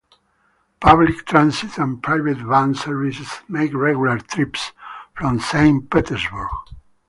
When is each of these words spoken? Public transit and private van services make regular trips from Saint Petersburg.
Public 0.79 1.27
transit 1.27 1.77
and 1.77 2.01
private 2.01 2.39
van 2.39 2.73
services 2.73 3.29
make 3.47 3.71
regular 3.75 4.17
trips 4.17 4.71
from 5.13 5.39
Saint 5.39 5.91
Petersburg. 5.91 6.49